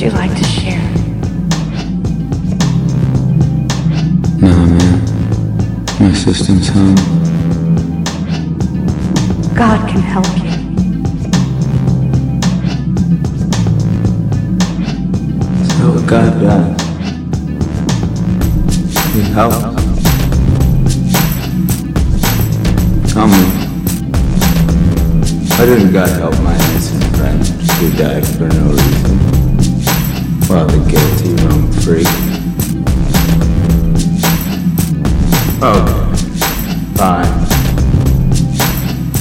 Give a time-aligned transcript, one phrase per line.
[0.00, 0.78] you like to share?
[4.42, 5.00] Nah, man.
[5.98, 6.96] My system's home.
[9.54, 10.52] God can help you.
[15.70, 16.82] So what God does.
[19.14, 19.56] He helps.
[23.14, 23.42] Tell me.
[25.56, 28.95] Why didn't God help my innocent friend who died for no reason?
[30.46, 32.06] The guilty roam free.
[35.60, 36.16] Oh, okay.
[36.94, 37.34] Fine.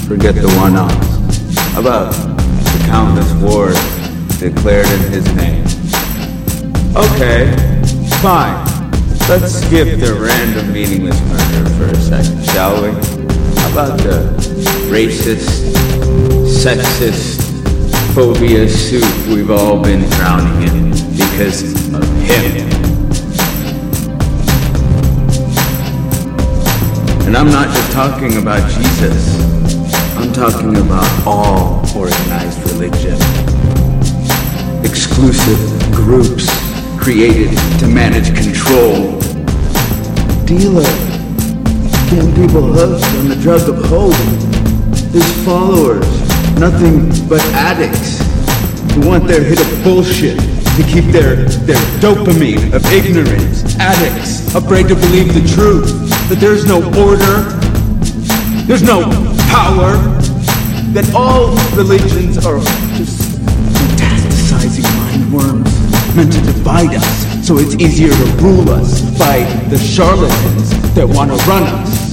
[0.07, 1.57] Forget the one-offs.
[1.73, 3.79] How about the countless wars
[4.39, 5.65] declared in his name?
[6.95, 7.51] Okay,
[8.21, 8.63] fine.
[9.27, 12.91] Let's skip the random meaningless murder for a second, shall we?
[13.59, 14.31] How about the
[14.91, 15.73] racist,
[16.45, 17.44] sexist,
[18.15, 21.63] phobia soup we've all been drowning in because
[21.93, 22.65] of him?
[27.27, 29.37] And I'm not just talking about Jesus.
[30.15, 33.19] I'm talking about all organized religion.
[34.85, 35.59] Exclusive
[35.91, 36.47] groups
[36.97, 39.19] created to manage control.
[40.45, 40.83] Dealer.
[42.09, 44.13] Getting people hooked on the drug of hope.
[45.11, 46.34] His followers.
[46.59, 48.19] Nothing but addicts
[48.93, 51.35] who want their hit of bullshit to keep their,
[51.67, 53.77] their dopamine of ignorance.
[53.77, 55.91] Addicts afraid to believe the truth
[56.29, 57.43] that there's no order,
[58.67, 59.03] there's no
[59.51, 59.93] power,
[60.95, 62.59] that all religions are
[62.95, 63.35] just
[63.99, 69.77] metastasizing mind worms meant to divide us so it's easier to rule us by the
[69.77, 72.04] charlatans that want to run us.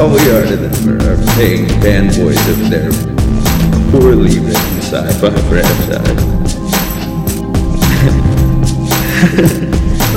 [0.00, 2.90] All we are to them are, paying fanboys of their
[3.90, 6.40] poorly written sci-fi franchise.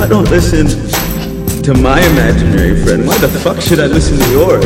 [0.00, 0.68] I don't listen
[1.64, 3.06] to my imaginary friend.
[3.06, 4.64] Why the fuck should I listen to yours?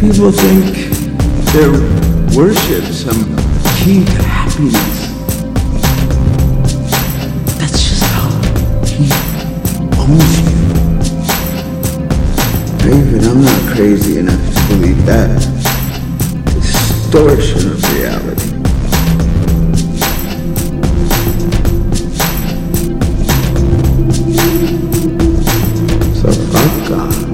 [0.00, 0.74] People think
[1.52, 1.72] their
[2.34, 3.26] worship some
[3.84, 5.05] key to happiness.
[13.76, 15.28] Crazy enough to believe that.
[16.46, 18.48] Distortion of reality.
[26.14, 27.26] So fuck God.